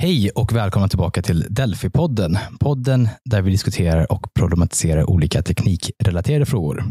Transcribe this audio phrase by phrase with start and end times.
[0.00, 2.38] Hej och välkomna tillbaka till Delphi-podden.
[2.60, 6.84] Podden där vi diskuterar och problematiserar olika teknikrelaterade frågor.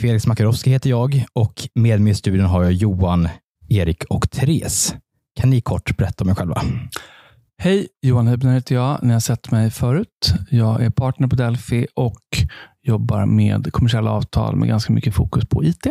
[0.00, 3.28] Felix Makarowski heter jag och med mig i studion har jag Johan,
[3.68, 4.94] Erik och Therese.
[5.40, 6.62] Kan ni kort berätta om er själva?
[7.58, 8.98] Hej, Johan Hübner heter jag.
[9.02, 10.34] Ni har sett mig förut.
[10.50, 12.22] Jag är partner på Delphi och
[12.82, 15.86] jobbar med kommersiella avtal med ganska mycket fokus på IT.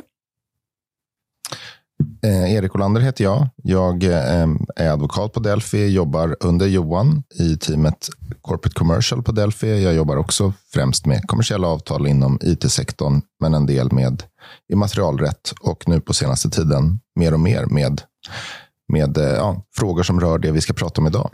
[2.23, 3.49] Eh, Erik Olander heter jag.
[3.63, 8.09] Jag eh, är advokat på Delphi, jobbar under Johan i teamet
[8.41, 9.83] Corporate Commercial på Delphi.
[9.83, 14.23] Jag jobbar också främst med kommersiella avtal inom it-sektorn, men en del med
[14.73, 18.01] immaterialrätt och nu på senaste tiden mer och mer med,
[18.93, 21.29] med eh, ja, frågor som rör det vi ska prata om idag.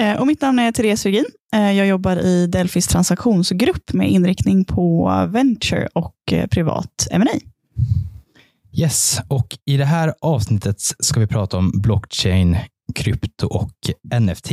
[0.00, 1.24] Eh, och mitt namn är Therese Virgin.
[1.54, 7.38] Eh, jag jobbar i Delphis transaktionsgrupp med inriktning på venture och eh, privat M&A.
[8.78, 12.56] Yes, och i det här avsnittet ska vi prata om blockchain,
[12.94, 13.72] krypto och
[14.20, 14.50] NFT.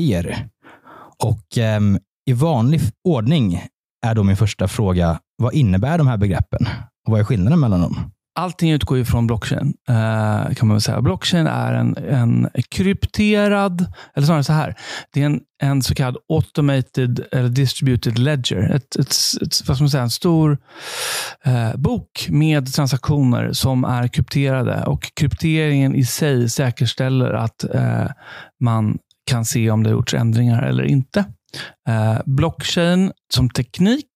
[1.24, 1.82] Och eh,
[2.26, 3.62] i vanlig ordning
[4.06, 6.68] är då min första fråga, vad innebär de här begreppen?
[7.08, 8.12] Och vad är skillnaden mellan dem?
[8.36, 9.74] Allting utgår ju från blockchain.
[9.90, 11.02] Eh, kan man väl säga.
[11.02, 14.76] Blockchain är en, en krypterad, eller snarare så här.
[15.14, 18.76] Det är en, en så kallad automated eller distributed ledger.
[18.76, 20.58] Ett, ett, ett, vad ska man säga, en stor
[21.46, 24.84] eh, bok med transaktioner som är krypterade.
[24.84, 28.08] Och Krypteringen i sig säkerställer att eh,
[28.60, 31.26] man kan se om det har gjorts ändringar eller inte.
[31.88, 34.08] Eh, blockchain som teknik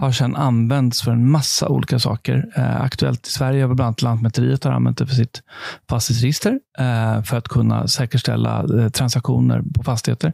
[0.00, 2.52] har sedan använts för en massa olika saker.
[2.56, 5.42] Eh, aktuellt i Sverige har bland annat Lantmäteriet har använt det för sitt
[5.90, 10.32] fastighetsregister eh, för att kunna säkerställa eh, transaktioner på fastigheter.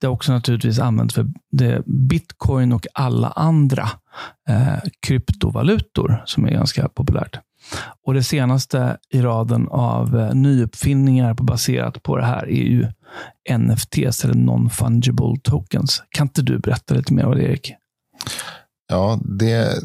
[0.00, 3.88] Det har också naturligtvis använts för det, bitcoin och alla andra
[4.48, 7.40] eh, kryptovalutor som är ganska populärt.
[8.06, 12.86] Och Det senaste i raden av eh, nyuppfinningar baserat på det här är ju
[13.58, 16.02] NFTs, eller Non-Fungible Tokens.
[16.10, 17.74] Kan inte du berätta lite mer om det, Erik?
[18.88, 19.78] Ja, det,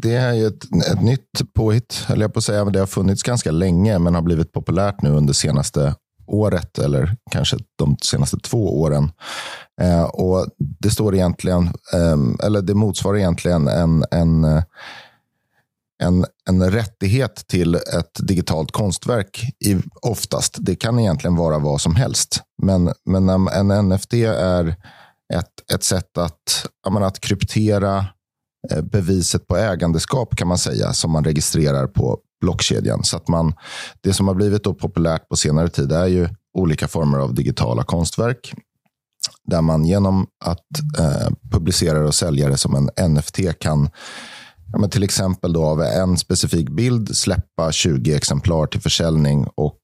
[0.00, 2.64] det är ju ett, ett nytt påhitt, höll jag på att säga.
[2.64, 5.94] Det har funnits ganska länge, men har blivit populärt nu under senaste
[6.28, 9.10] året eller kanske de senaste två åren.
[9.80, 11.62] Eh, och Det står egentligen,
[11.94, 14.62] eh, eller det motsvarar egentligen en, en eh,
[16.02, 20.56] en, en rättighet till ett digitalt konstverk i, oftast.
[20.58, 22.40] Det kan egentligen vara vad som helst.
[22.62, 24.68] Men, men en NFT är
[25.34, 28.06] ett, ett sätt att, menar, att kryptera
[28.70, 33.04] eh, beviset på ägandeskap kan man säga, som man registrerar på blockkedjan.
[33.04, 33.54] Så att man,
[34.00, 36.28] det som har blivit då populärt på senare tid är ju
[36.58, 38.54] olika former av digitala konstverk.
[39.44, 43.90] Där man genom att eh, publicera och sälja det som en NFT kan
[44.72, 49.80] ja, men till exempel då av en specifik bild släppa 20 exemplar till försäljning och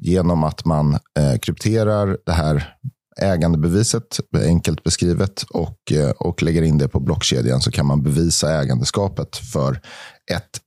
[0.00, 2.76] genom att man eh, krypterar det här
[3.20, 8.62] ägandebeviset, enkelt beskrivet, och, eh, och lägger in det på blockkedjan så kan man bevisa
[8.62, 9.80] ägandeskapet för
[10.32, 10.60] ett,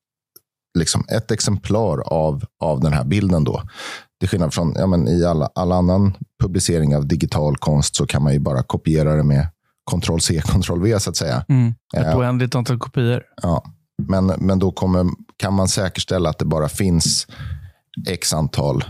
[0.77, 3.43] liksom ett exemplar av, av den här bilden.
[3.43, 3.61] Då.
[4.19, 8.23] Till skillnad från ja, men i alla, all annan publicering av digital konst så kan
[8.23, 9.47] man ju bara kopiera det med
[9.89, 11.45] Ctrl C, Ctrl V så att säga.
[11.49, 11.73] Mm.
[11.97, 13.23] Ett eh, oändligt antal kopior.
[13.41, 13.63] Ja.
[14.07, 15.05] Men, men då kommer,
[15.37, 17.27] kan man säkerställa att det bara finns
[18.07, 18.83] x antal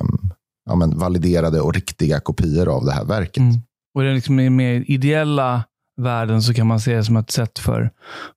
[0.00, 0.30] um,
[0.66, 3.36] ja, men validerade och riktiga kopior av det här verket.
[3.36, 3.60] Mm.
[3.94, 5.64] Och liksom I mer ideella
[5.96, 7.90] världen så kan man se det som ett sätt för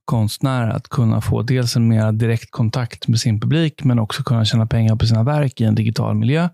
[0.06, 4.46] konstnärer att kunna få dels en mer direkt kontakt med sin publik, men också kunna
[4.46, 6.50] tjäna pengar på sina verk i en digital miljö.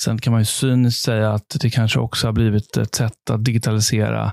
[0.00, 3.44] Sen kan man ju cyniskt säga att det kanske också har blivit ett sätt att
[3.44, 4.32] digitalisera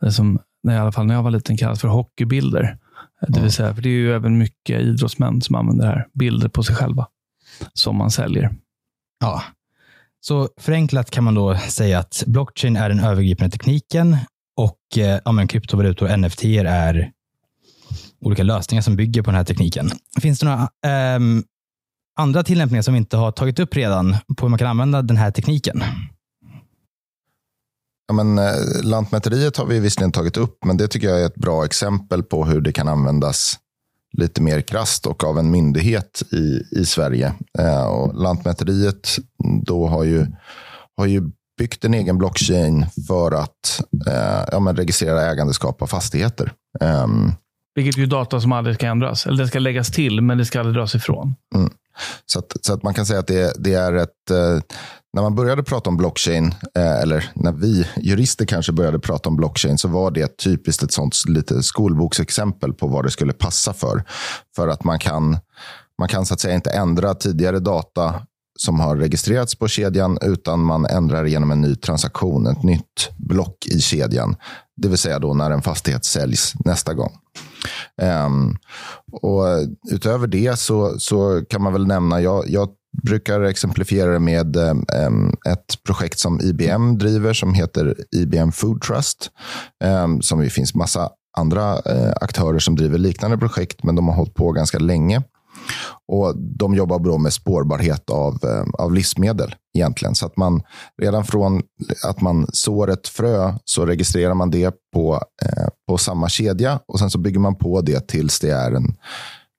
[0.00, 0.38] det som
[0.68, 2.78] i alla fall när jag var liten kallades för hockeybilder.
[3.28, 6.48] Det vill säga, för det är ju även mycket idrottsmän som använder det här, bilder
[6.48, 7.06] på sig själva,
[7.72, 8.50] som man säljer.
[9.20, 9.42] Ja,
[10.20, 14.16] så förenklat kan man då säga att blockchain är den övergripande tekniken
[14.56, 17.12] och eh, ja, men kryptovalutor och NFT är
[18.20, 19.90] olika lösningar som bygger på den här tekniken.
[20.20, 21.20] Finns det några eh,
[22.20, 25.16] andra tillämpningar som vi inte har tagit upp redan på hur man kan använda den
[25.16, 25.82] här tekniken?
[28.08, 28.52] Ja, men, eh,
[28.82, 32.44] lantmäteriet har vi visserligen tagit upp, men det tycker jag är ett bra exempel på
[32.44, 33.58] hur det kan användas
[34.12, 37.32] lite mer krast och av en myndighet i, i Sverige.
[37.58, 39.08] Eh, och Lantmäteriet
[39.66, 40.26] då har ju,
[40.96, 41.22] har ju
[41.58, 46.52] byggt en egen blockchain för att eh, ja, men registrera ägandeskap av fastigheter.
[46.80, 47.32] Ehm,
[47.74, 49.26] vilket är data som aldrig ska ändras.
[49.26, 51.34] Eller det ska läggas till, men det ska aldrig dras ifrån.
[51.54, 51.70] Mm.
[52.26, 54.30] Så, att, så att man kan säga att det, det är ett...
[54.30, 54.60] Eh,
[55.12, 59.36] när man började prata om blockchain, eh, eller när vi jurister kanske började prata om
[59.36, 64.04] blockchain, så var det typiskt ett sånt lite skolboksexempel på vad det skulle passa för.
[64.56, 65.38] För att man kan,
[65.98, 68.22] man kan så att säga inte ändra tidigare data
[68.58, 73.66] som har registrerats på kedjan utan man ändrar genom en ny transaktion, ett nytt block
[73.66, 74.36] i kedjan.
[74.76, 77.12] Det vill säga då när en fastighet säljs nästa gång.
[78.26, 78.56] Um,
[79.12, 79.44] och
[79.90, 82.68] utöver det så, så kan man väl nämna, jag, jag
[83.02, 84.56] brukar exemplifiera det med
[85.06, 89.30] um, ett projekt som IBM driver som heter IBM Food Trust.
[89.84, 94.14] Um, som det finns massa andra uh, aktörer som driver liknande projekt, men de har
[94.14, 95.22] hållit på ganska länge.
[96.08, 100.14] Och De jobbar då med spårbarhet av, eh, av livsmedel egentligen.
[100.14, 100.62] Så att man
[101.02, 101.62] redan från
[102.08, 106.98] att man sår ett frö så registrerar man det på, eh, på samma kedja och
[106.98, 108.96] sen så bygger man på det tills det är en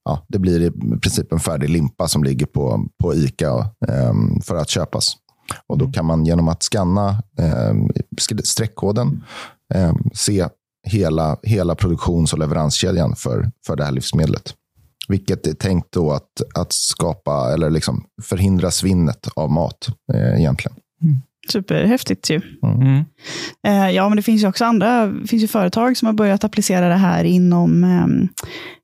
[0.03, 4.13] Ja, det blir i princip en färdig limpa som ligger på, på ICA eh,
[4.43, 5.17] för att köpas.
[5.67, 7.09] Och Då kan man genom att skanna
[7.39, 7.75] eh,
[8.43, 9.23] streckkoden
[9.73, 10.47] eh, se
[10.87, 14.53] hela, hela produktions och leveranskedjan för, för det här livsmedlet.
[15.11, 20.77] Vilket är tänkt då att, att skapa eller liksom förhindra svinnet av mat eh, egentligen.
[21.01, 21.21] Mm.
[21.51, 22.41] Superhäftigt ju.
[22.63, 22.81] Mm.
[22.81, 23.03] mm.
[23.67, 26.89] Eh, ja, men det finns ju också andra finns ju företag som har börjat applicera
[26.89, 28.27] det här inom ehm,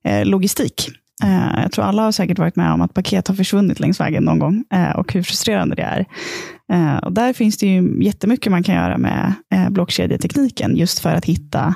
[0.04, 0.88] eh, logistik.
[1.24, 4.24] Eh, jag tror alla har säkert varit med om att paket har försvunnit längs vägen
[4.24, 6.06] någon gång eh, och hur frustrerande det är.
[6.72, 9.34] Eh, och där finns det ju jättemycket man kan göra med
[9.70, 11.74] blockkedjetekniken just för att hitta,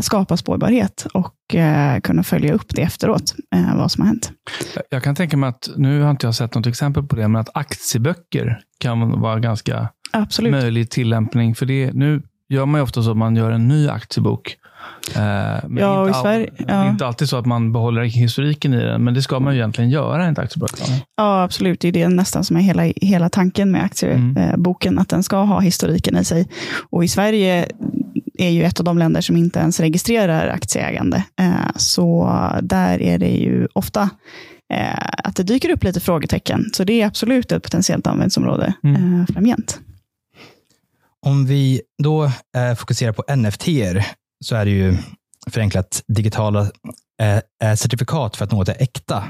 [0.00, 1.34] skapa spårbarhet och
[2.02, 3.34] kunna följa upp det efteråt,
[3.74, 4.32] vad som har hänt.
[4.90, 7.40] Jag kan tänka mig att, nu har inte jag sett något exempel på det, men
[7.40, 10.52] att aktieböcker kan vara ganska Absolut.
[10.52, 11.54] möjlig tillämpning.
[11.54, 14.65] För det, nu gör man ju ofta så att man gör en ny aktiebok Eh,
[15.14, 16.64] men ja, och i Sverige, ja.
[16.64, 19.54] Det är inte alltid så att man behåller historiken i den, men det ska man
[19.54, 21.00] ju egentligen göra enligt aktiebolagsplanen.
[21.16, 21.80] Ja, absolut.
[21.80, 25.02] Det är det nästan som är hela, hela tanken med aktieboken, mm.
[25.02, 26.48] att den ska ha historiken i sig.
[26.90, 27.66] Och i Sverige
[28.38, 31.24] är ju ett av de länder som inte ens registrerar aktieägande.
[31.40, 32.30] Eh, så
[32.62, 34.10] där är det ju ofta
[34.72, 36.70] eh, att det dyker upp lite frågetecken.
[36.72, 39.26] Så det är absolut ett potentiellt användningsområde mm.
[39.26, 39.80] framgent.
[41.26, 42.30] Om vi då
[42.76, 43.68] fokuserar på NFT
[44.46, 44.96] så är det ju
[45.50, 46.60] förenklat digitala
[47.20, 49.24] eh, eh, certifikat för att något är äkta.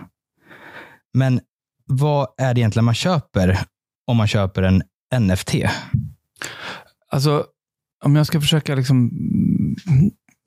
[1.14, 1.40] Men
[1.84, 3.58] vad är det egentligen man köper
[4.06, 4.82] om man köper en
[5.20, 5.54] NFT?
[7.08, 7.44] Alltså,
[8.04, 9.10] om jag ska försöka, liksom,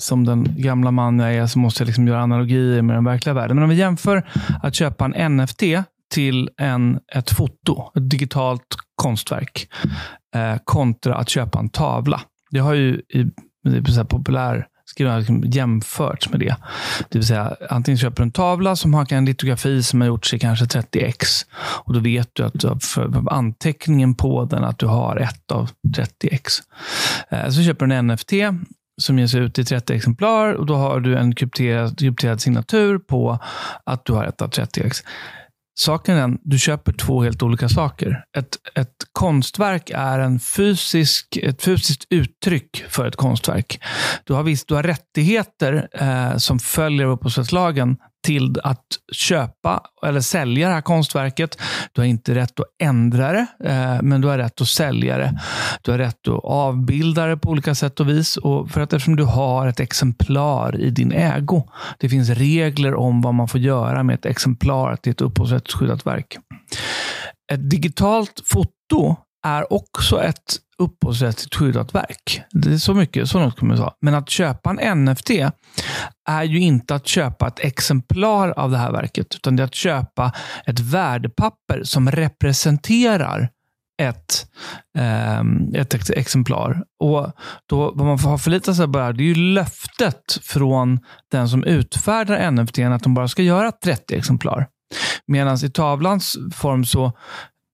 [0.02, 3.34] som den gamla man jag är, så måste jag liksom göra analogier med den verkliga
[3.34, 3.56] världen.
[3.56, 4.30] Men om vi jämför
[4.64, 5.64] att köpa en NFT
[6.14, 9.70] till en, ett foto, ett digitalt konstverk,
[10.36, 12.22] eh, kontra att köpa en tavla.
[12.52, 13.32] Det har ju i
[13.64, 16.56] det typ är så populär skrivare liksom, jämfört med det.
[17.10, 20.34] Det vill säga, antingen köper du en tavla som har en litografi som har gjorts
[20.34, 21.46] i kanske 30x.
[21.58, 25.52] Och då vet du att du har för anteckningen på den att du har ett
[25.52, 26.62] av 30x.
[27.30, 28.34] Eh, så köper du en NFT
[29.02, 33.40] som ges ut i 30 exemplar och då har du en krypterad, krypterad signatur på
[33.84, 35.04] att du har ett av 30x.
[35.80, 38.24] Saken är den, du köper två helt olika saker.
[38.38, 43.82] Ett, ett konstverk är en fysisk, ett fysiskt uttryck för ett konstverk.
[44.24, 50.68] Du har, visst, du har rättigheter eh, som följer upphovsrättslagen till att köpa eller sälja
[50.68, 51.62] det här konstverket.
[51.94, 55.40] Du har inte rätt att ändra det, eh, men du har rätt att sälja det.
[55.82, 58.38] Du har rätt att avbilda det på olika sätt och vis.
[58.38, 61.64] Och för att eftersom du har ett exemplar i din ägo.
[62.00, 66.38] Det finns regler om vad man får göra med ett exemplar till ett upphovsrättsskyddat verk.
[67.52, 69.18] Ett digitalt foto
[69.48, 72.42] är också ett upphovsrättsligt skyddat verk.
[72.52, 73.94] Det är så mycket, så långt kommer jag säga.
[74.02, 75.30] Men att köpa en NFT
[76.30, 79.76] är ju inte att köpa ett exemplar av det här verket, utan det är att
[79.76, 80.32] köpa
[80.66, 83.50] ett värdepapper som representerar
[84.02, 84.48] ett,
[84.98, 85.40] eh,
[85.82, 86.84] ett exemplar.
[87.00, 87.32] Och
[87.70, 91.00] då, Vad man får förlita sig på är, det är ju löftet från
[91.32, 94.68] den som utfärdar NFT att de bara ska göra 30 exemplar.
[95.28, 97.12] Medan i tavlans form så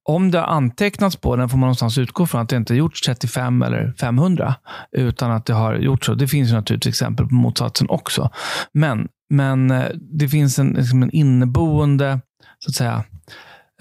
[0.07, 3.01] om det har antecknats på den får man någonstans utgå från att det inte gjorts
[3.01, 4.55] 35 eller 500,
[4.91, 6.13] utan att det har gjorts så.
[6.13, 8.29] Det finns ju naturligtvis exempel på motsatsen också.
[8.71, 9.85] Men, men eh,
[10.19, 12.19] det finns en, liksom en inneboende
[12.59, 13.03] så att säga,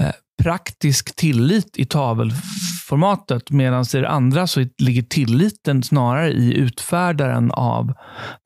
[0.00, 0.12] eh,
[0.43, 7.95] praktisk tillit i tavelformatet, medan i det andra så ligger tilliten snarare i utfärdaren av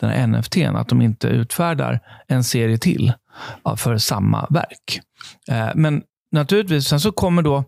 [0.00, 3.12] den här NFTn, att de inte utfärdar en serie till
[3.76, 5.00] för samma verk.
[5.50, 7.64] Eh, men naturligtvis, sen så kommer då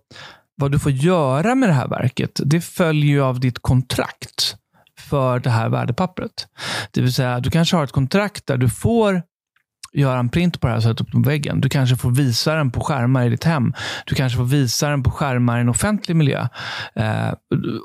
[0.56, 2.40] vad du får göra med det här verket.
[2.44, 4.56] Det följer ju av ditt kontrakt
[4.98, 6.46] för det här värdepappret.
[6.90, 9.22] Det vill säga, du kanske har ett kontrakt där du får
[9.92, 11.60] göra en print på det här och sätta upp på väggen.
[11.60, 13.72] Du kanske får visa den på skärmar i ditt hem.
[14.06, 16.48] Du kanske får visa den på skärmar i en offentlig miljö.
[16.94, 17.32] Eh,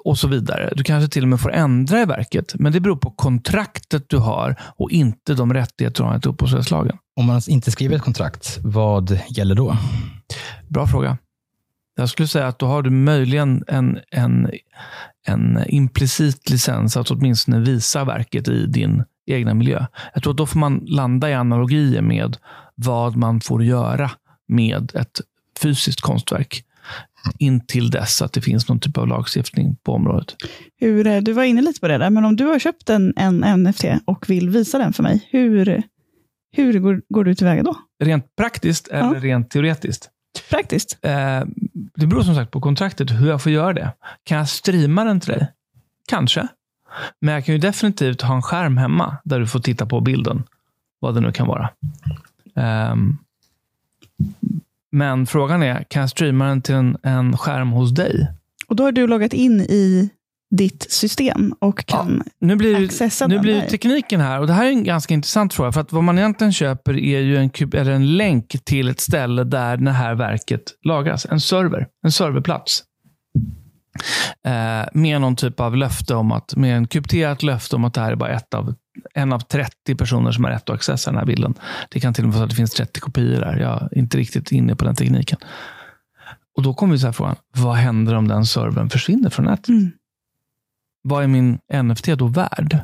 [0.06, 0.74] och så vidare.
[0.76, 2.56] Du kanske till och med får ändra i verket.
[2.56, 6.98] Men det beror på kontraktet du har och inte de rättigheter du har enligt upphovsrättslagen.
[7.20, 9.78] Om man inte skriver ett kontrakt, vad gäller då?
[10.68, 11.18] Bra fråga.
[11.98, 14.50] Jag skulle säga att då har du möjligen en, en,
[15.28, 19.86] en implicit licens att åtminstone visa verket i din egna miljö.
[20.14, 22.38] Jag tror att då får man landa i analogier med
[22.76, 24.12] vad man får göra
[24.48, 25.22] med ett
[25.62, 26.64] fysiskt konstverk
[27.40, 30.36] intill dess att det finns någon typ av lagstiftning på området.
[30.80, 33.14] Hur, eh, du var inne lite på det där, men om du har köpt en,
[33.18, 35.84] en NFT och vill visa den för mig, hur,
[36.52, 37.76] hur går, går du tillväga då?
[38.04, 39.20] Rent praktiskt eller Ja.
[39.22, 40.10] rent teoretiskt?
[40.50, 40.98] Praktiskt.
[41.02, 41.42] Eh,
[41.74, 43.92] det beror som sagt på kontraktet hur jag får göra det.
[44.24, 45.52] Kan jag streama den till dig?
[46.08, 46.48] Kanske.
[47.20, 50.44] Men jag kan ju definitivt ha en skärm hemma där du får titta på bilden.
[51.00, 51.70] Vad det nu kan vara.
[52.56, 53.18] Ehm,
[54.92, 58.32] men frågan är, kan jag streama den till en, en skärm hos dig?
[58.68, 60.10] Och då har du loggat in i
[60.58, 64.70] ditt system och kan Nu blir, accessa nu blir tekniken här, och det här är
[64.70, 68.18] en ganska intressant fråga, för att vad man egentligen köper är ju en, eller en
[68.18, 71.28] länk till ett ställe där det här verket lagras.
[71.30, 72.84] En server, en serverplats.
[74.46, 78.02] Eh, med någon typ av löfte om att, med en krypterat löfte om att det
[78.02, 78.76] här är bara ett av,
[79.14, 81.54] en av 30 personer som har rätt att accessa den här bilden.
[81.90, 83.58] Det kan till och med vara så att det finns 30 kopior där.
[83.58, 85.38] Jag är inte riktigt inne på den tekniken.
[86.58, 89.68] Och då kommer vi så här frågan, vad händer om den servern försvinner från nätet?
[89.68, 89.92] Mm.
[91.06, 92.80] Vad är min NFT då värd?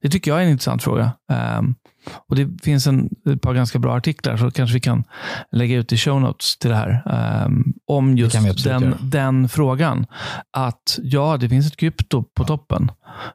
[0.00, 1.12] Det tycker jag är en intressant fråga.
[1.30, 1.74] Ehm,
[2.26, 5.04] och Det finns en, ett par ganska bra artiklar, så kanske vi kan
[5.52, 7.02] lägga ut i show notes till det här.
[7.06, 10.06] ehm, om just den, den frågan.
[10.50, 12.90] Att ja, det finns ett krypto på toppen,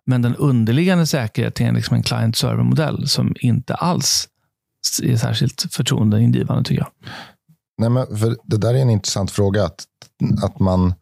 [0.05, 4.27] men den underliggande säkerheten är liksom en client-server-modell som inte alls
[5.03, 6.91] är särskilt förtroendeingivande, tycker jag.
[7.77, 9.65] Nej, men för det där är en intressant fråga.
[9.65, 9.85] Att,
[10.43, 10.93] att man,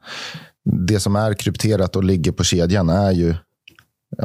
[0.87, 3.35] det som är krypterat och ligger på kedjan är ju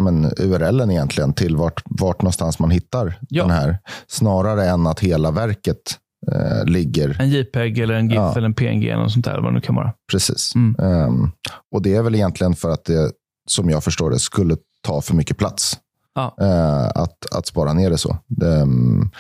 [0.00, 3.42] men, URLen egentligen till vart, vart någonstans man hittar Ja.
[3.42, 3.78] den här.
[4.06, 5.98] Snarare än att hela verket
[6.32, 8.32] eh, ligger En JPEG, eller en GIF, Ja.
[8.36, 9.92] eller en PNG, eller något sånt där, vad det nu kan vara.
[10.12, 10.54] precis.
[10.54, 10.76] Mm.
[10.80, 11.30] Ehm,
[11.72, 13.10] och det är väl egentligen för att det,
[13.48, 14.56] som jag förstår det, skulle
[14.86, 15.78] ta för mycket plats.
[16.14, 16.36] Ja.
[16.40, 18.16] eh, att, att spara ner det så.
[18.26, 19.10] Det, mm,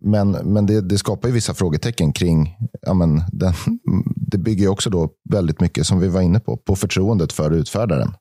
[0.00, 3.54] men men det, det skapar ju vissa frågetecken kring, ja, men den,
[4.16, 7.50] det bygger ju också då väldigt mycket, som vi var inne på, på förtroendet för
[7.50, 8.14] utfärdaren.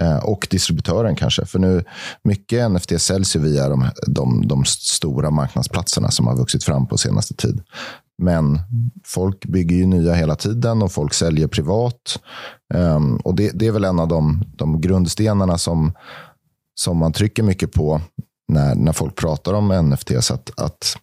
[0.00, 1.46] Eh, och distributören kanske.
[1.46, 1.84] För nu,
[2.24, 6.98] mycket NFT säljs ju via de, de, de stora marknadsplatserna som har vuxit fram på
[6.98, 7.62] senaste tid.
[8.22, 8.60] Men
[9.06, 12.20] folk bygger ju nya hela tiden och folk säljer privat.
[12.74, 15.92] Um, och det, det är väl en av de, de grundstenarna som,
[16.74, 18.00] som man trycker mycket på
[18.50, 20.30] när, när folk pratar om NFTs.
[20.30, 20.96] Att, att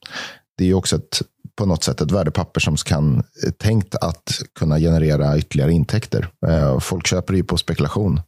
[0.57, 1.21] det är också ett,
[1.55, 6.29] på något sätt ett värdepapper som kan, är tänkt att kunna generera ytterligare intäkter.
[6.47, 8.21] Eh, folk köper det ju på spekulation.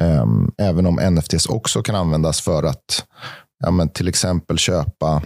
[0.00, 0.26] Eh,
[0.58, 3.04] även om NFTs också kan användas för att
[3.64, 5.22] ja, men till exempel köpa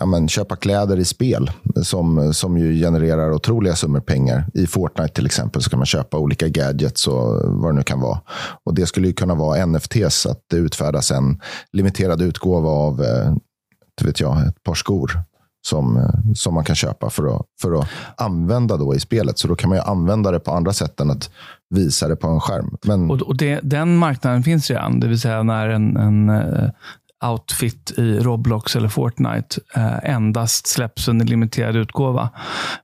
[0.00, 1.50] ja, men köpa kläder i spel
[1.82, 4.44] som, som ju genererar otroliga summor pengar.
[4.54, 8.00] I Fortnite till exempel så kan man köpa olika gadgets och vad det nu kan
[8.00, 8.20] vara.
[8.64, 11.40] Och Det skulle ju kunna vara NFTs, att det utfärdas en
[11.72, 13.34] limiterad utgåva av eh,
[14.04, 15.12] vet jag, ett par skor
[15.66, 19.38] som, eh, som man kan köpa för att, för att använda då i spelet.
[19.38, 21.30] Så då kan man ju använda det på andra sätt än att
[21.70, 22.76] visa det på en skärm.
[22.84, 25.00] Men, Och, och det, den marknaden finns redan.
[25.00, 26.70] Det vill säga när en, en eh,
[27.22, 32.30] outfit i Roblox eller Fortnite eh, endast släpps under limiterad utgåva.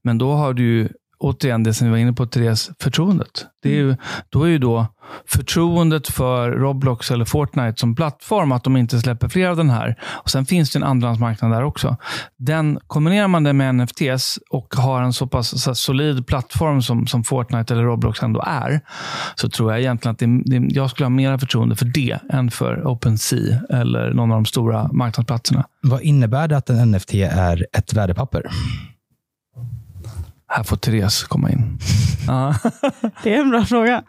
[0.03, 3.47] Men då har du ju återigen det som vi var inne på, Therese, förtroendet.
[3.63, 3.97] Det är ju,
[4.29, 4.87] då är ju då
[5.27, 9.97] förtroendet för Roblox eller Fortnite som plattform, att de inte släpper fler av den här.
[10.03, 11.97] Och Sen finns det en andrahandsmarknad där också.
[12.39, 16.83] Den, kombinerar man det med NFTs och har en så pass så här, solid plattform
[16.83, 18.81] som, som Fortnite eller Roblox ändå är,
[19.35, 22.51] så tror jag egentligen att det, det, jag skulle ha mera förtroende för det än
[22.51, 25.65] för OpenSea eller någon av de stora marknadsplatserna.
[25.83, 28.43] Vad innebär det att en NFT är ett värdepapper?
[30.49, 31.79] Här får Therese komma in.
[33.23, 34.03] Det är en bra fråga.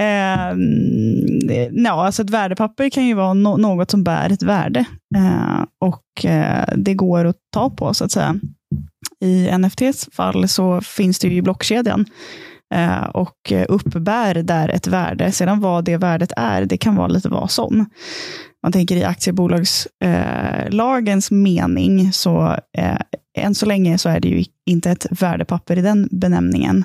[0.00, 0.56] Eh,
[1.72, 4.84] ja, alltså ett värdepapper kan ju vara no något som bär ett värde.
[5.16, 8.34] Eh, och eh, det går att ta på, så att säga.
[9.20, 12.06] I NFTs fall så finns det ju i blockkedjan.
[12.74, 15.32] Eh, och uppbär där ett värde.
[15.32, 17.86] Sedan vad det värdet är, det kan vara lite vad som.
[18.62, 22.98] Man tänker i aktiebolagslagens mening, så eh,
[23.38, 26.84] än så länge så är det ju inte ett värdepapper i den benämningen.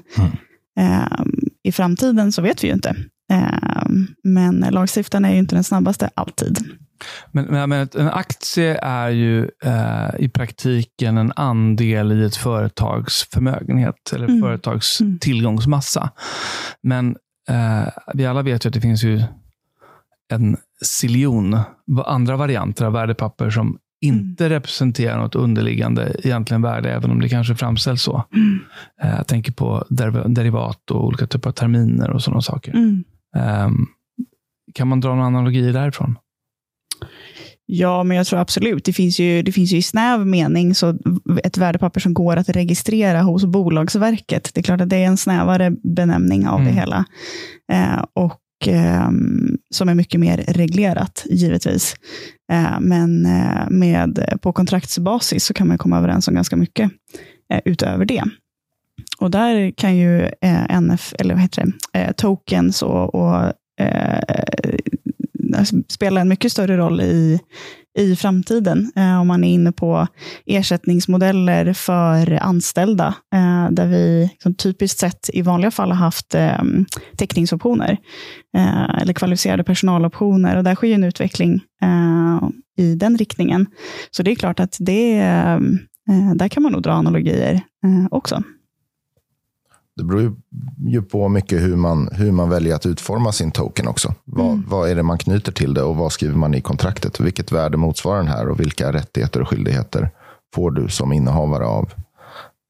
[0.80, 1.22] Eh,
[1.63, 2.96] I framtiden så vet vi ju inte.
[3.32, 3.88] Eh,
[4.24, 6.58] men lagstiftaren är ju inte den snabbaste alltid.
[7.32, 13.27] Men, men, men en aktie är ju eh, i praktiken en andel i ett företags
[13.34, 14.42] förmögenhet eller Mm.
[14.42, 15.20] företags Mm.
[15.20, 16.10] tillgångsmassa.
[16.84, 17.16] Men
[17.50, 19.22] eh, vi alla vet ju att det finns ju
[20.34, 21.51] en ziljon
[21.88, 27.30] va- andra varianter av värdepapper som inte representerar något underliggande egentligen värde, även om det
[27.30, 28.24] kanske framställs så.
[28.36, 28.60] Mm.
[29.04, 32.74] Eh, Jag tänker på der- derivat och olika typer av terminer och sådana saker.
[32.75, 33.04] Mm.
[33.36, 33.86] Ehm,
[34.74, 36.16] kan man dra några analogier därifrån?
[37.66, 38.86] Ja, men jag tror absolut.
[38.86, 40.98] Det finns, ju, det finns ju i snäv mening så
[41.44, 44.51] ett värdepapper som går att registrera hos Bolagsverket.
[44.54, 46.66] Det är klart att det är en snävare benämning av Mm.
[46.75, 47.06] det hela.
[47.72, 48.34] Eh, och
[48.66, 51.96] Ehm, som är mycket mer reglerat, givetvis.
[52.52, 56.92] Eh, men eh, med, eh, på kontraktsbasis så kan man komma överens om ganska mycket
[57.54, 58.24] eh, utöver det.
[59.18, 64.20] Och där kan ju eh, NF, eller vad heter det, eh, tokens och, och eh,
[65.56, 67.39] Alltså, spela en mycket större roll i,
[67.98, 68.92] i framtiden.
[68.96, 70.08] Eh, om man är inne på
[70.46, 76.63] ersättningsmodeller för anställda, eh, där vi liksom, typiskt sett i vanliga fall har haft eh,
[77.18, 77.98] täckningsoptioner,
[78.58, 80.58] eh, eller kvalificerade personaloptioner.
[80.58, 83.66] Och där sker ju en utveckling eh, i den riktningen.
[84.12, 88.08] Så det är klart att det, ehm, eh, där kan man nog dra analogier eh,
[88.12, 88.44] också.
[89.98, 90.36] Det beror ju-
[90.88, 94.13] ju på mycket hur man, hur man väljer att utforma sin token också.
[94.25, 94.63] Vad, Mm.
[94.68, 97.20] vad är det man knyter till det och vad skriver man i kontraktet?
[97.20, 100.10] Vilket värde motsvarar den här och vilka rättigheter och skyldigheter
[100.56, 101.89] får du som innehavare av,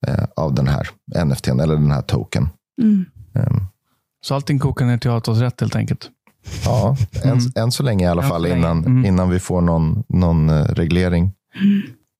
[0.07, 0.87] eh, av den här
[1.25, 2.49] NFTn eller den här token?
[2.81, 3.05] Mm.
[3.35, 3.59] Ehm,
[4.21, 6.09] Så allting kokar ner till avtalsrätt helt enkelt.
[6.65, 7.43] ja, än, Mm.
[7.55, 9.05] än så länge i alla fall innan, Mm.
[9.05, 11.31] innan vi får någon, någon eh, reglering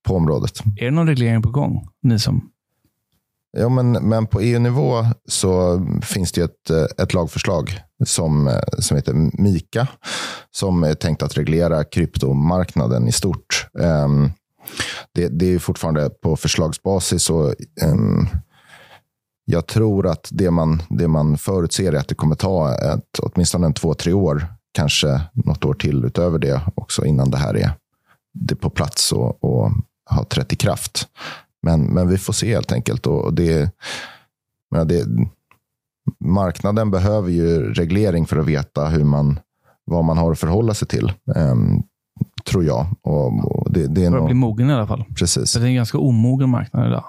[0.08, 0.60] på området.
[0.78, 1.88] Är det någon reglering på gång?
[2.04, 2.50] Ni som...
[3.60, 8.62] Ja, men, men på EU-nivå så finns det ju ett, eh, ett lagförslag som, eh,
[8.80, 9.88] som heter MIKA,
[10.52, 13.68] som är tänkt att reglera kryptomarknaden i stort.
[13.74, 14.32] Um,
[15.14, 17.54] det, det är fortfarande på förslagsbasis och
[17.86, 18.28] um,
[19.46, 23.66] jag tror att det man, det man förutser är att det kommer ta ett, åtminstone
[23.66, 27.72] en två, tre år, kanske något år till utöver det också innan det här är,
[28.34, 29.72] det är på plats och, och
[30.06, 31.08] har trätt i kraft.
[31.64, 33.08] Men, men vi får se helt enkelt.
[33.08, 33.72] Och, det,
[34.72, 35.06] men det,
[36.20, 39.40] marknaden behöver ju reglering för att veta hur man,
[39.86, 41.12] vad man har att förhålla sig till.
[41.36, 41.84] ehm,
[42.48, 42.88] tror jag.
[43.02, 45.06] Och, och det, det är börjar bli nog, mogen i alla fall.
[45.16, 45.54] precis.
[45.54, 47.04] Det är en ganska omogen marknad idag.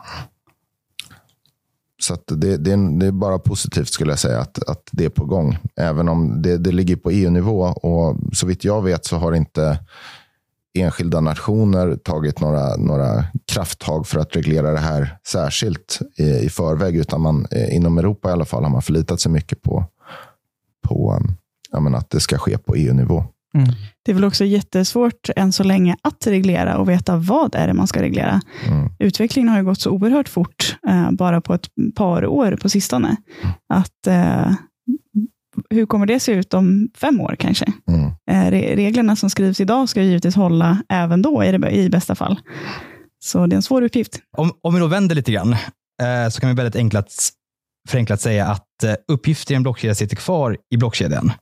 [2.01, 5.05] Så att det, det, är, det är bara positivt skulle jag säga att, att det
[5.05, 5.59] är på gång.
[5.77, 7.61] Även om det, det ligger på EU-nivå.
[7.63, 9.79] Och så vitt jag vet så har inte
[10.81, 16.97] enskilda nationer tagit några, några krafttag för att reglera det här särskilt i, i förväg.
[16.97, 19.85] Utan man, eh, inom Europa i alla fall har man förlitat sig mycket på,
[20.89, 21.37] på um,
[21.71, 23.25] ja, men att det ska ske på EU-nivå.
[23.55, 23.69] Mm.
[24.05, 27.75] Det är väl också jättesvårt än så länge att reglera och veta vad är det
[27.75, 28.41] man ska reglera.
[28.67, 28.91] Mm.
[28.99, 33.17] Utvecklingen har ju gått så oerhört fort, eh, bara på ett par år på sistone.
[33.69, 34.53] Att, eh,
[35.71, 37.67] hur kommer det se ut om fem år kanske?
[37.89, 38.05] Mm.
[38.31, 42.15] Eh, re- reglerna som skrivs idag ska givetvis hålla även då, i, det, i bästa
[42.15, 42.41] fall.
[43.25, 44.21] Så det är en svår uppgift.
[44.37, 45.53] Om, om vi då vänder lite grann,
[46.03, 47.15] eh, så kan vi väldigt enklat,
[47.89, 51.33] förenklat säga att eh, uppgifter i en blockkedja sitter kvar i blockkedjan.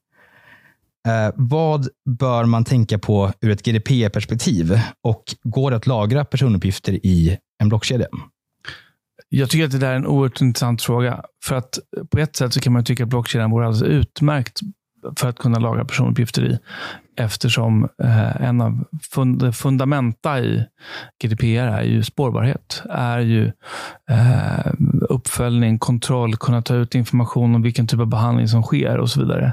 [1.09, 4.81] Eh, vad bör man tänka på ur ett GDPR-perspektiv?
[5.07, 8.07] Och går det att lagra personuppgifter i en blockkedja?
[9.29, 11.23] Jag tycker att det där är en oerhört intressant fråga.
[11.45, 11.79] För att
[12.11, 14.61] på ett sätt så kan man tycka att blockkedjan vore alldeles utmärkt
[15.17, 16.59] för att kunna lagra personuppgifter i.
[17.19, 20.65] Eftersom eh, en av fund fundamenta i
[21.23, 22.83] GDPR är ju spårbarhet.
[22.91, 23.53] Är ju
[24.11, 24.73] eh,
[25.09, 29.21] uppföljning, kontroll, kunna ta ut information om vilken typ av behandling som sker och så
[29.21, 29.53] vidare.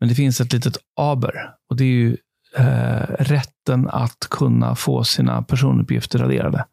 [0.00, 1.50] Men det finns ett litet aber.
[1.70, 2.16] Och det är ju
[2.56, 6.64] eh, rätten att kunna få sina personuppgifter raderade.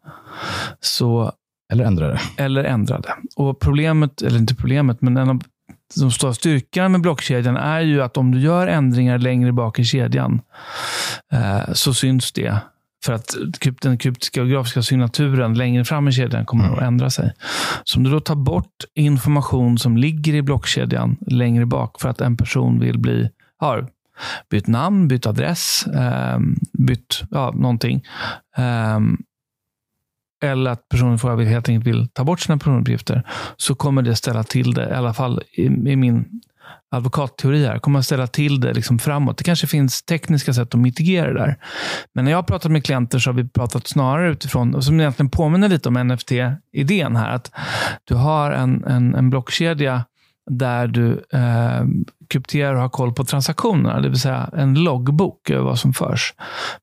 [0.80, 1.32] Så
[1.72, 2.20] eller ändra det?
[2.36, 3.08] eller ändrade.
[3.36, 5.42] Och problemet, eller inte problemet, men en av
[6.00, 9.84] de stora styrkorna med blockkedjan är ju att om du gör ändringar längre bak i
[9.84, 10.40] kedjan
[11.32, 12.58] eh, så syns det.
[13.04, 13.34] För att
[13.80, 17.32] den kryptografiska signaturen längre fram i kedjan kommer att ändra sig.
[17.84, 22.20] Så om du då tar bort information som ligger i blockkedjan längre bak för att
[22.20, 23.88] en person vill bli, har
[24.50, 26.38] bytt namn, bytt adress, eh,
[26.72, 28.04] bytt ja, någonting.
[28.56, 29.00] Eh,
[30.42, 33.22] eller att personen får helt enkelt vill ta bort sina personuppgifter,
[33.56, 36.40] så kommer det ställa till det, i alla fall i, i min
[36.90, 39.38] advokatteori här, kommer att ställa till det liksom framåt.
[39.38, 41.56] Det kanske finns tekniska sätt att mitigera det där.
[42.14, 45.00] Men när jag har pratat med klienter så har vi pratat snarare utifrån, och som
[45.00, 47.50] egentligen påminner lite om NFT-idén här, att
[48.04, 50.04] du har en, en, en blockkedja
[50.50, 51.84] där du eh,
[52.28, 56.34] krypterar och har koll på transaktionerna, det vill säga en loggbok över vad som förs.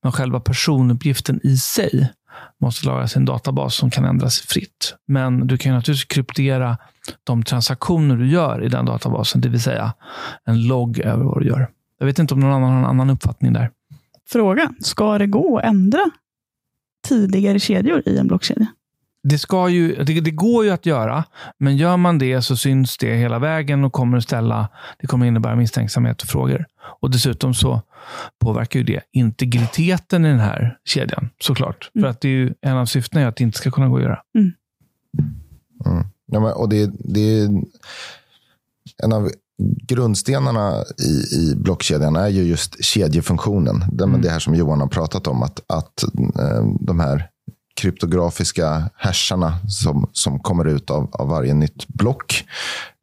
[0.01, 2.11] Men själva personuppgiften i sig
[2.61, 4.95] måste lagras i en databas som kan ändras fritt.
[5.07, 6.77] Men du kan ju naturligtvis kryptera
[7.23, 9.93] de transaktioner du gör i den databasen, det vill säga
[10.45, 11.69] en logg över vad du gör.
[11.99, 13.71] Jag vet inte om någon annan har en annan uppfattning där.
[14.29, 16.11] Fråga, ska det gå att ändra
[17.07, 18.67] tidigare kedjor i en blockkedja?
[19.23, 21.23] Det, ska ju, det, det, går ju att göra,
[21.59, 25.25] men gör man det så syns det hela vägen och kommer att ställa, det kommer
[25.25, 26.65] innebära misstänksamhet och frågor.
[27.01, 27.81] Och Dessutom så
[28.39, 31.91] påverkar ju det integriteten i den här kedjan, såklart.
[31.95, 32.03] Mm.
[32.03, 33.97] För att det är ju, en av syftena är att det inte ska kunna gå
[33.97, 34.19] att göra.
[34.37, 34.51] Mm.
[35.85, 36.05] Mm.
[36.25, 37.49] Ja, men, och det, det är
[39.03, 39.29] en av
[39.87, 43.85] grundstenarna i, i blockkedjan är ju just kedjefunktionen.
[43.91, 44.21] Det, mm.
[44.21, 46.03] det här som Johan har pratat om, att, att
[46.39, 47.29] eh, de här
[47.81, 52.45] kryptografiska härsarna som, som kommer ut av, av varje nytt block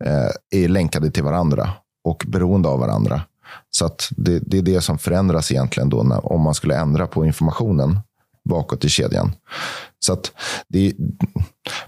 [0.05, 1.71] eh, är länkade till varandra
[2.05, 3.23] och beroende av varandra.
[3.71, 7.07] Så att det, det är det som förändras egentligen då när, om man skulle ändra
[7.07, 7.99] på informationen
[8.49, 9.33] bakåt i kedjan.
[9.99, 10.33] Så att
[10.69, 10.95] det,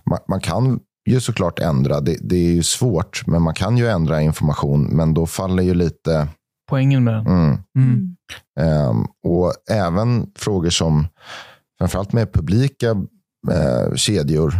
[0.04, 2.00] man, man kan ju såklart ändra.
[2.00, 4.82] Det, det, är ju svårt, men man kan ju ändra information.
[4.82, 6.28] Men då faller ju lite...
[6.68, 7.26] Poängen med den.
[7.26, 7.58] Mm.
[7.76, 8.16] Mm.
[8.88, 11.06] Um, och även frågor som,
[11.82, 14.54] framförallt med publika uh, kedjor,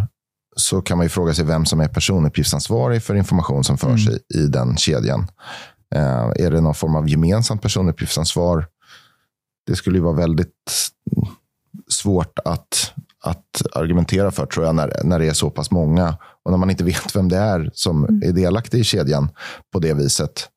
[0.56, 4.18] så kan man ju fråga sig vem som är personuppgiftsansvarig för information som förs mm.
[4.34, 5.20] i, i den kedjan.
[5.94, 8.66] Uh, är det någon form av gemensamt personuppgiftsansvar?
[9.66, 10.92] Det skulle ju vara väldigt
[11.88, 12.92] svårt att,
[13.24, 16.16] att argumentera för, tror jag, när, när det är så pass många.
[16.44, 18.22] Och när man inte vet vem det är som mm.
[18.28, 19.28] är delaktig i kedjan
[19.72, 20.48] på det viset.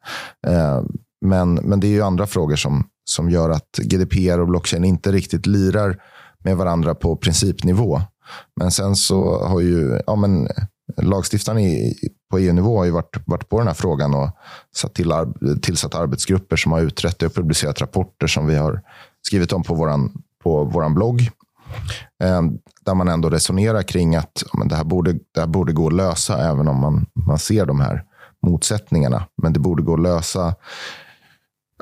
[0.47, 0.84] Eh,
[1.25, 5.12] men, men det är ju andra frågor som, som gör att GDPR och blockchain inte
[5.12, 6.01] riktigt lirar
[6.45, 8.01] med varandra på principnivå.
[8.55, 10.47] Men sen så har ju ja, men,
[11.01, 11.93] lagstiftaren i,
[12.31, 14.29] på EU-nivå har ju varit, varit på den här frågan och
[14.75, 15.13] satt till,
[15.62, 18.81] tillsatt arbetsgrupper som har utrett det och publicerat rapporter som vi har
[19.21, 20.10] skrivit om på vår
[20.43, 21.19] på våran blogg.
[22.23, 22.41] Eh,
[22.86, 25.93] där man ändå resonerar kring att men det, här borde, det här borde gå att
[25.93, 28.03] lösa även om man, man ser de här
[28.45, 29.25] motsättningarna.
[29.41, 30.55] Men det borde gå att lösa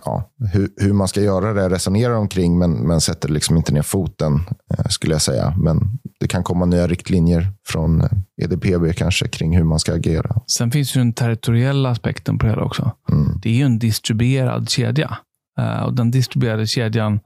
[0.06, 3.82] ja, hur, hur, man ska göra det resonerar omkring, men, men sätter liksom inte ner
[3.82, 4.34] foten,
[4.77, 5.53] eh, skulle jag säga.
[5.58, 8.03] Men det kan komma nya riktlinjer från
[8.41, 10.41] EDPB eh, kanske kring hur man ska agera.
[10.47, 12.91] Sen finns ju den territoriella aspekten på det hela också.
[13.12, 13.39] Mm.
[13.41, 15.17] Det är ju en distribuerad kedja.
[15.60, 17.19] Uh, och den distribuerade kedjan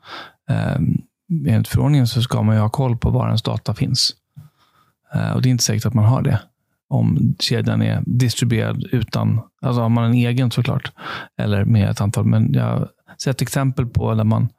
[0.77, 1.01] um,
[1.47, 4.15] enligt förordningen så ska man ju ha koll på var ens data finns.
[5.13, 6.39] Eh, och Det är inte säkert att man har det
[6.89, 10.91] om kedjan är distribuerad utan, alltså har man en egen såklart,
[11.41, 12.25] eller med ett antal.
[12.25, 12.89] Men jag har
[13.23, 14.49] sett exempel på där man,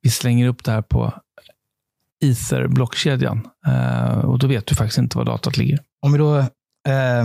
[0.00, 1.12] vi slänger upp det här på
[2.24, 5.78] Ether-blockkedjan eh, och då vet du faktiskt inte var datat ligger.
[6.00, 7.24] Om vi då eh,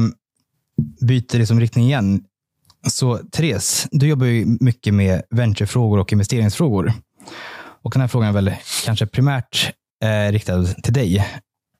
[1.01, 2.23] byter liksom riktning igen.
[2.87, 6.93] Så Therese, du jobbar ju mycket med venturefrågor och investeringsfrågor.
[7.81, 11.27] Och den här frågan är väl kanske primärt eh, riktad till dig.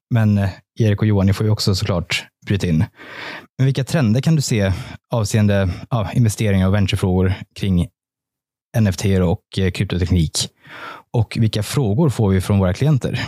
[0.10, 2.86] Men eh, Erik och Johan, ni får ju också såklart bryta in.
[3.58, 4.72] Men vilka trender kan du se
[5.12, 7.88] avseende ja, investeringar och venturefrågor kring
[8.80, 10.50] NFT och eh, kryptoteknik?
[11.14, 13.20] Och vilka frågor får vi från våra klienter?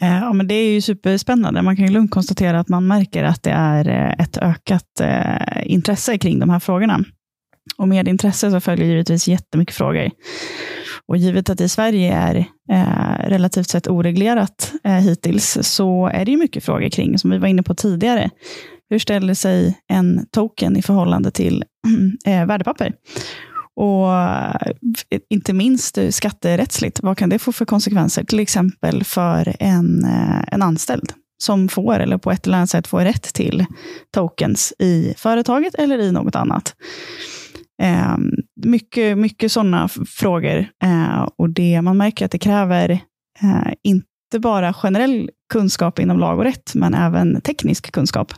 [0.00, 1.62] Eh, ja, men det är ju superspännande.
[1.62, 5.00] Man kan ju lugnt konstatera att man märker att det är eh, ett ökat
[5.62, 7.04] intresse kring de här frågorna.
[7.76, 10.10] Och med intresse så följer givetvis jättemycket frågor.
[11.10, 12.36] Och givet att det i Sverige är
[12.72, 17.38] eh, relativt sett oreglerat eh, hittills, så är det ju mycket frågor kring, som vi
[17.38, 18.30] var inne på tidigare.
[18.90, 21.64] Hur ställer sig en token i förhållande till
[22.26, 22.92] eh, värdepapper?
[23.76, 24.72] Och eh,
[25.30, 28.24] inte minst eh, skatterättsligt, vad kan det få för konsekvenser?
[28.24, 32.86] Till exempel för en, eh, en anställd som får, eller på ett eller annat sätt
[32.86, 33.66] får rätt till
[34.14, 36.74] tokens i företaget eller i något annat.
[37.80, 38.16] Eh,
[38.64, 40.66] mycket mycket sådana frågor.
[40.82, 42.90] Eh, och det, man märker att det kräver
[43.42, 48.32] eh, inte bara generell kunskap inom lag och rätt, men även teknisk kunskap.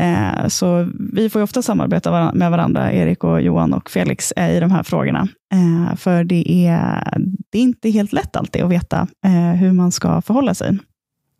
[0.00, 4.60] Eh, så vi får ofta samarbeta med varandra, Erik och Johan och Felix, eh, i
[4.60, 5.28] de här frågorna.
[5.52, 7.14] Eh, för det är,
[7.52, 10.78] det är inte helt lätt alltid att veta eh, hur man ska förhålla sig.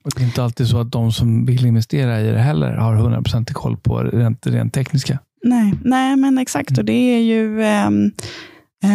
[0.04, 2.96] Och det är inte alltid så att de som vill investera i det heller har
[2.96, 5.18] 100% koll på det rent, rent tekniska.
[5.42, 6.79] Nej, nej men exakt.
[6.79, 7.62] Och det är ju...
[7.62, 8.12] Um,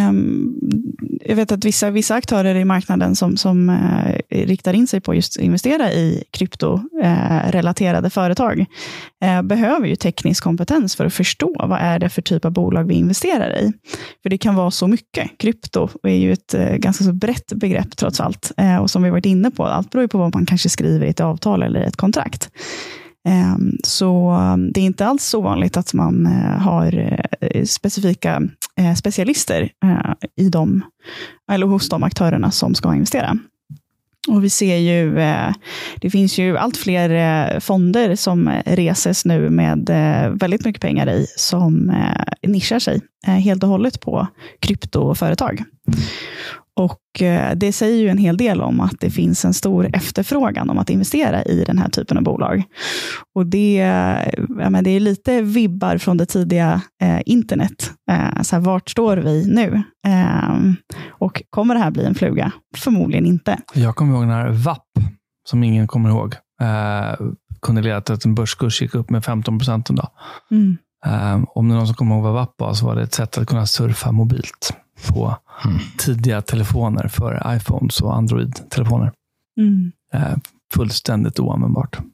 [0.08, 0.60] um,
[1.26, 5.14] jag vet att vissa, vissa aktörer i marknaden som, som uh, riktar in sig på
[5.14, 8.66] just investera i kryptorelaterade uh, företag
[9.24, 12.84] uh, behöver ju teknisk kompetens för att förstå vad är det för typ av bolag
[12.84, 13.72] vi investerar i.
[14.22, 15.38] För det kan vara så mycket.
[15.38, 18.52] Krypto är ju ett ganska så brett begrepp trots allt.
[18.80, 21.10] och som vi varit inne på, allt beror ju på vad man kanske skriver i
[21.10, 22.50] ett avtal eller ett kontrakt.
[23.28, 28.42] Ehm, så ehm, det är inte alls så vanligt att man eh, har eh, specifika
[28.76, 29.70] eh, specialister
[30.36, 30.84] i dem,
[31.52, 33.38] eller hos de aktörerna som ska investera.
[34.28, 35.14] Och vi ser ju,
[36.00, 39.90] det finns ju allt fler fonder som reses nu med
[40.40, 41.92] väldigt mycket pengar i, som
[42.42, 44.26] nischar sig helt och hållet på
[44.60, 45.64] kryptoföretag.
[46.76, 50.70] Och eh, Det säger ju en hel del om att det finns en stor efterfrågan
[50.70, 52.62] om att investera i den här typen av bolag.
[53.34, 53.74] Och Det,
[54.58, 57.92] ja, men det är lite vibbar från det tidiga eh, internet.
[58.10, 59.82] Eh, så här, vart står vi nu?
[60.06, 60.54] Eh,
[61.08, 62.52] och Kommer det här bli en fluga?
[62.76, 63.58] Förmodligen inte.
[63.74, 64.82] Jag kommer ihåg när VAP,
[65.48, 67.26] som ingen kommer ihåg, eh,
[67.62, 70.10] kunde leda till att en börskurs gick upp med 15 procent en dag.
[70.50, 70.76] Mm.
[71.06, 73.14] Um, om det är någon som kommer ihåg vad WAP var, så var det ett
[73.14, 74.76] sätt att kunna surfa mobilt
[75.08, 75.78] på Mm.
[75.98, 79.12] tidiga telefoner för iPhones och Android-telefoner.
[79.60, 79.92] Mm.
[80.14, 80.36] Uh,
[80.74, 81.98] fullständigt oanvändbart.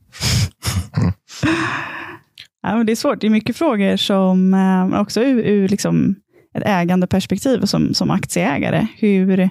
[2.62, 3.20] Ja, men det är svårt.
[3.20, 6.14] Det är mycket frågor som, eh, också ur, ur liksom
[6.54, 8.86] ett ägandeperspektiv som, som aktieägare.
[8.98, 9.50] Hur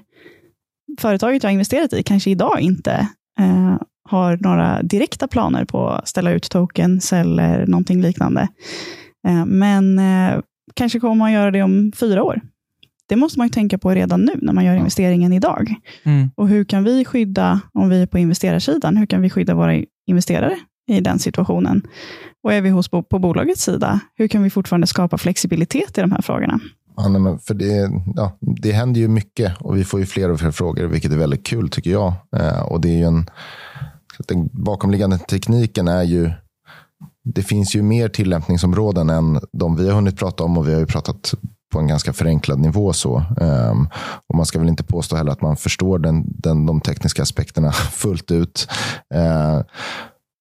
[0.99, 3.08] företaget jag har investerat i kanske idag inte
[3.39, 3.75] eh,
[4.10, 8.47] har några direkta planer på att ställa ut tokens eller någonting liknande.
[9.28, 10.39] Eh, men eh,
[10.75, 12.41] kanske kommer man göra det om fyra år.
[13.10, 15.76] Det måste man ju tänka på redan nu när man gör investeringen idag.
[16.04, 16.32] Mm.
[16.36, 19.84] Och hur kan vi skydda, om vi är på investerarsidan, hur kan vi skydda våra
[20.08, 21.88] investerare i den situationen?
[22.43, 26.12] Och är vi hos, på bolagets sida, hur kan vi fortfarande skapa flexibilitet i de
[26.12, 26.60] här frågorna?
[26.98, 30.32] Ja, nej, men för det, ja, det händer ju mycket och vi får ju fler
[30.32, 32.13] och fler frågor, vilket är väldigt kul tycker jag.
[32.36, 33.30] Eh, och det är en,
[34.28, 36.32] den bakomliggande tekniken är ju,
[37.24, 40.80] det finns ju mer tillämpningsområden än de vi har hunnit prata om och vi har
[40.80, 41.34] ju pratat
[41.71, 42.93] på en ganska förenklad nivå.
[42.93, 43.23] så.
[43.38, 43.88] Um,
[44.27, 47.71] och Man ska väl inte påstå heller att man förstår den, den, de tekniska aspekterna
[47.91, 48.67] fullt ut.
[49.15, 49.62] Uh,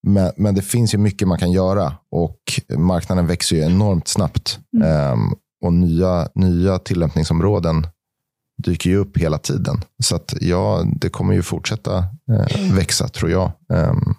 [0.02, 2.38] men, men, det finns ju mycket man kan göra och
[2.76, 4.58] marknaden växer ju enormt snabbt.
[4.76, 5.12] Mm.
[5.12, 7.86] Um, och nya, nya tillämpningsområden
[8.62, 9.84] dyker ju upp hela tiden.
[10.02, 11.96] Så att ja, det kommer ju fortsätta
[12.30, 13.50] eh, växa tror jag.
[13.68, 14.14] Um,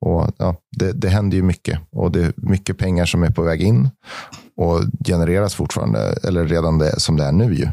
[0.00, 3.42] och ja, det, det händer ju mycket och det är mycket pengar som är på
[3.42, 3.90] väg in
[4.56, 7.54] och genereras fortfarande, eller redan det, som det är nu.
[7.54, 7.68] Ju.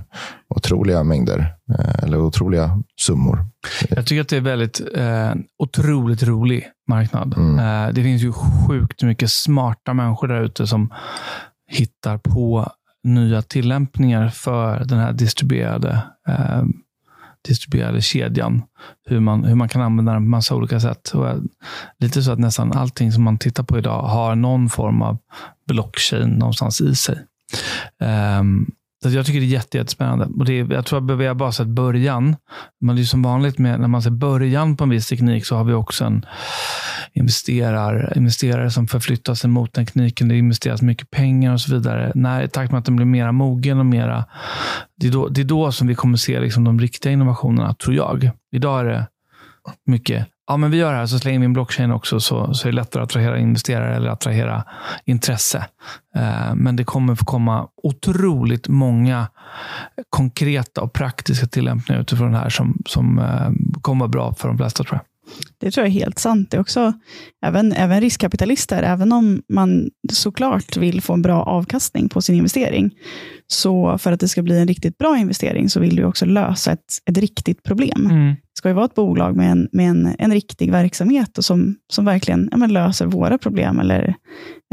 [0.55, 3.45] Otroliga mängder, eh, eller otroliga summor.
[3.89, 7.33] Jag tycker att det är väldigt eh, otroligt rolig marknad.
[7.37, 7.59] Mm.
[7.59, 8.33] Eh, det finns ju
[8.67, 10.93] sjukt mycket smarta människor där ute som
[11.67, 12.71] hittar på
[13.03, 16.63] nya tillämpningar för den här distribuerade, eh,
[17.47, 18.61] distribuerade kedjan.
[19.05, 21.09] Hur man, hur man kan använda den på massa olika sätt.
[21.09, 21.27] Och
[21.99, 25.17] lite så att nästan allting som man tittar på idag har någon form av
[25.71, 27.17] blockchain någonstans i sig.
[28.39, 28.71] Um,
[29.03, 30.25] så jag tycker det är jätte, jättespännande.
[30.25, 32.35] Och det är, jag tror att vi har bara sett början.
[32.81, 35.55] Men det är som vanligt med, när man ser början på en viss teknik så
[35.55, 36.25] har vi också en
[37.13, 40.27] investerar, investerare som förflyttar sig mot tekniken.
[40.27, 42.11] Det investeras mycket pengar och så vidare.
[42.15, 44.25] När, I takt med att den blir mera mogen och mera...
[44.97, 47.95] Det är då, det är då som vi kommer se liksom de riktiga innovationerna, tror
[47.95, 48.31] jag.
[48.51, 49.07] Idag är det
[49.85, 52.67] mycket ja, men vi gör det här, så slänger vi in blockchain också, så, så
[52.67, 54.63] är det lättare att attrahera investerare eller attrahera
[55.05, 55.65] intresse.
[56.15, 59.27] Eh, men det kommer få komma otroligt många
[60.09, 63.49] konkreta och praktiska tillämpningar utifrån det här som, som eh,
[63.81, 65.10] kommer vara bra för de flesta, tror jag.
[65.57, 66.51] Det tror jag är helt sant.
[66.51, 66.93] Det är också,
[67.45, 72.91] även, även riskkapitalister, även om man såklart vill få en bra avkastning på sin investering,
[73.47, 76.71] så för att det ska bli en riktigt bra investering, så vill du också lösa
[76.71, 78.05] ett, ett riktigt problem.
[78.05, 78.27] Mm.
[78.27, 81.75] Det ska ju vara ett bolag med en, med en, en riktig verksamhet och som,
[81.93, 84.15] som verkligen ja, löser våra problem, eller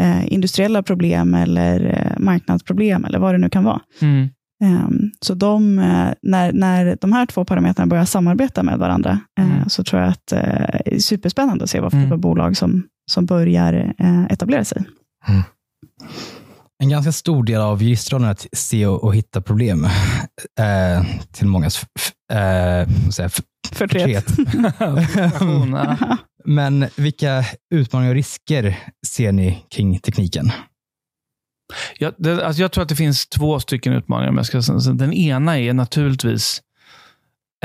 [0.01, 3.81] eh, industriella problem, eller eh, marknadsproblem, eller vad det nu kan vara.
[4.01, 4.29] Mm.
[4.65, 9.53] Um, så de, uh, när, när de här två parametrarna börjar samarbeta med varandra, uh,
[9.53, 9.69] mm.
[9.69, 10.39] så tror jag att uh,
[10.85, 12.09] det är superspännande att se vad för mm.
[12.09, 13.95] typ av bolag som, som börjar
[14.31, 14.85] etablera sig.
[15.29, 15.43] Mm.
[16.83, 19.89] En ganska stor del av juristrollen är att se och, och hitta problem.
[21.33, 21.87] till mångas
[23.73, 24.27] förtret.
[26.45, 27.45] Men vilka
[27.75, 30.53] utmaningar och risker ser ni kring tekniken?
[31.99, 34.45] Jag, det, alltså jag tror att det finns två stycken utmaningar.
[34.53, 34.93] jag ska.
[34.93, 36.63] Den ena är naturligtvis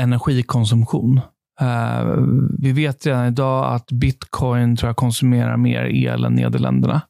[0.00, 1.20] energikonsumtion.
[1.62, 2.26] Uh,
[2.58, 7.00] vi vet redan idag att bitcoin tror jag konsumerar mer el än Nederländerna.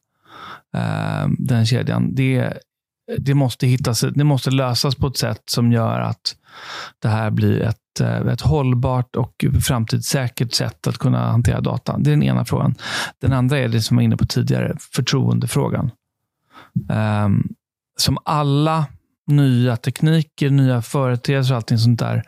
[0.75, 2.15] Uh, den kedjan.
[2.15, 2.53] Det,
[3.17, 6.35] det, måste hittas, det måste lösas på ett sätt som gör att
[6.99, 11.97] det här blir ett, eh, ett hållbart och framtidssäkert sätt att kunna hantera data.
[11.97, 12.75] Det är den ena frågan.
[13.21, 15.91] Den andra är det som jag var inne på tidigare, förtroendefrågan.
[17.25, 17.55] Um,
[17.97, 18.85] som alla
[19.27, 22.23] nya tekniker, nya företeelser och allting sånt där.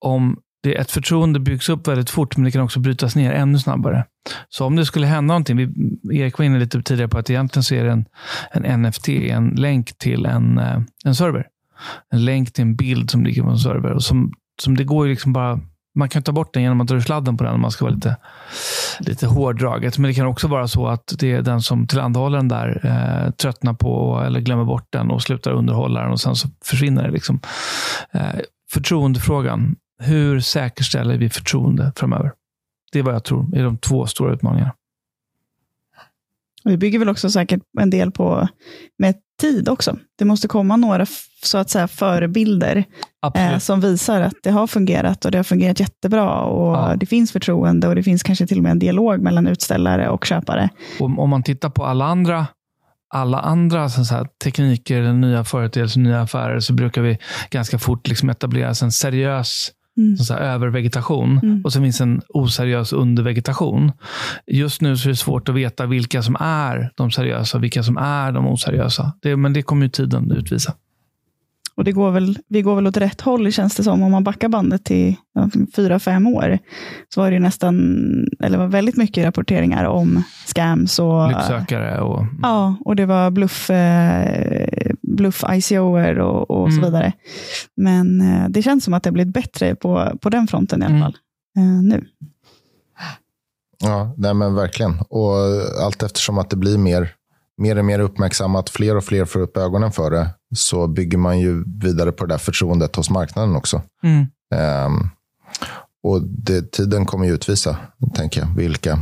[0.00, 3.58] Om det, ett förtroende byggs upp väldigt fort, men det kan också brytas ner ännu
[3.58, 4.04] snabbare.
[4.48, 7.64] Så om det skulle hända någonting, vi, Erik var inne lite tidigare på att egentligen
[7.64, 8.04] så är det en,
[8.52, 11.46] en NFT, en länk till en, eh, en server.
[12.10, 13.90] En länk till en bild som ligger på en server.
[13.92, 14.32] Och som,
[14.62, 15.60] som det går ju liksom bara
[15.94, 17.84] man kan ta bort den genom att dra ur sladden på den om man ska
[17.84, 18.16] vara lite,
[19.00, 19.98] lite hårdraget.
[19.98, 23.30] Men det kan också vara så att det är den som tillhandahåller den där eh,
[23.30, 27.10] tröttnar på eller glömmer bort den och slutar underhålla den och sen så försvinner det.
[27.10, 27.40] Liksom.
[28.12, 28.40] Eh,
[28.72, 29.76] förtroendefrågan.
[29.98, 32.32] Hur säkerställer vi förtroende framöver?
[32.92, 34.74] Det är vad jag tror är de två stora utmaningarna.
[36.64, 38.48] Det bygger väl också säkert en del på
[38.98, 39.96] med tid också.
[40.18, 41.06] Det måste komma några
[41.42, 42.84] så att säga förebilder
[43.34, 46.96] eh, som visar att det har fungerat och det har fungerat jättebra och ja.
[46.96, 50.24] det finns förtroende och det finns kanske till och med en dialog mellan utställare och
[50.24, 50.68] köpare.
[51.00, 52.46] Om, om man tittar på alla andra
[53.14, 57.18] alla andra så här, tekniker, nya företeelser, nya affärer, så brukar vi
[57.50, 60.16] ganska fort liksom etablera en seriös Mm.
[60.16, 61.62] Så övervegetation mm.
[61.64, 63.92] och så finns en oseriös undervegetation.
[64.46, 67.82] Just nu så är det svårt att veta vilka som är de seriösa och vilka
[67.82, 69.12] som är de oseriösa.
[69.22, 70.74] Det, men det kommer ju tiden utvisa.
[71.76, 74.02] Och det går väl, vi går väl åt rätt håll känns det som.
[74.02, 75.14] Om man backar bandet till
[75.76, 76.58] fyra, fem år
[77.14, 77.76] så var det nästan,
[78.40, 80.98] eller var väldigt mycket rapporteringar om scams.
[80.98, 82.26] Och, Lycksökare och...
[82.42, 83.70] Ja, och det var bluff,
[85.14, 86.82] eh, bluff ICOer och, och mm.
[86.82, 87.12] så vidare.
[87.76, 90.84] Men eh, det känns som att det har blivit bättre på, på den fronten i
[90.84, 91.02] alla mm.
[91.02, 91.16] fall
[91.56, 92.04] eh, nu.
[93.78, 94.98] Ja, nej men verkligen.
[95.08, 95.36] Och
[95.84, 97.14] allt eftersom att det blir mer
[97.56, 101.40] mer och mer uppmärksammat, fler och fler får upp ögonen för det, så bygger man
[101.40, 103.82] ju vidare på det där förtroendet hos marknaden också.
[104.02, 104.26] Mm.
[104.86, 105.10] Um,
[106.02, 107.76] och det, tiden kommer ju utvisa,
[108.14, 108.98] tänker jag, vilka,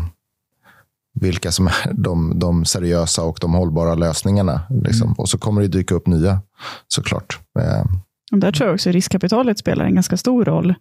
[1.21, 4.61] vilka som är de, de seriösa och de hållbara lösningarna.
[4.71, 5.07] Liksom.
[5.07, 5.15] Mm.
[5.19, 6.41] Och så kommer det dyka upp nya,
[6.89, 7.39] såklart.
[7.59, 8.01] Um,
[8.41, 10.75] där tror jag också riskkapitalet spelar en ganska stor roll.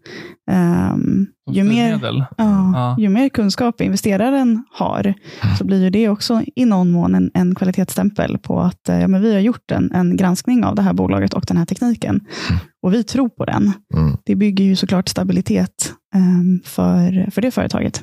[0.51, 2.95] Um, ju, mer, ja, ja.
[2.99, 5.13] ju mer kunskap investeraren har,
[5.57, 9.21] så blir ju det också i någon mån en, en kvalitetsstämpel på att ja, men
[9.21, 12.15] vi har gjort en, en granskning av det här bolaget och den här tekniken.
[12.49, 12.61] Mm.
[12.81, 13.73] Och vi tror på den.
[13.93, 14.17] Mm.
[14.25, 18.01] Det bygger ju såklart stabilitet um, för, för det företaget.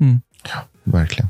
[0.00, 0.20] Mm.
[0.48, 1.28] Ja, verkligen.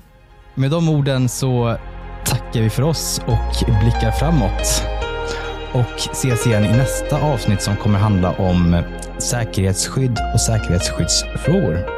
[0.58, 1.76] Med de orden så
[2.24, 4.82] tackar vi för oss och blickar framåt
[5.72, 8.82] och ses igen i nästa avsnitt som kommer handla om
[9.18, 11.97] säkerhetsskydd och säkerhetsskyddsfrågor.